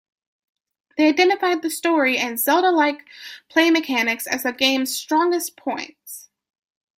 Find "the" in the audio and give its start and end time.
1.61-1.69, 4.41-4.51